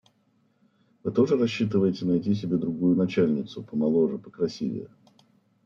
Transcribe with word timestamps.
Вы 1.03 1.11
тоже 1.11 1.37
рассчитываете 1.37 2.05
найти 2.07 2.33
себе 2.33 2.57
другую 2.57 2.95
начальницу, 2.95 3.61
помоложе, 3.61 4.17
покрасивее. 4.17 4.89